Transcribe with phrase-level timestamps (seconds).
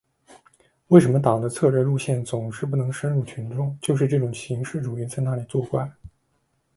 [0.87, 5.87] 为什么党的策略路线总是不能深入群众，就是这种形式主义在那里作怪。